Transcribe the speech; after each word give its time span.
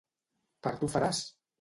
Per 0.69 0.73
tu 0.81 0.91
faràs! 0.97 1.25